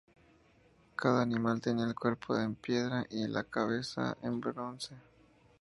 [0.95, 4.95] Cada animal tenía el cuerpo en piedra y la cabeza de bronce.